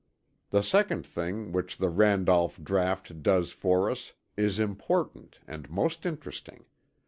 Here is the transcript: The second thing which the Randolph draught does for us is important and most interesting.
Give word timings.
The 0.49 0.63
second 0.63 1.05
thing 1.05 1.51
which 1.51 1.77
the 1.77 1.89
Randolph 1.91 2.59
draught 2.63 3.21
does 3.21 3.51
for 3.51 3.87
us 3.91 4.13
is 4.35 4.59
important 4.59 5.37
and 5.47 5.69
most 5.69 6.07
interesting. 6.07 6.65